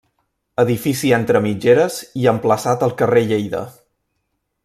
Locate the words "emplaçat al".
2.33-2.97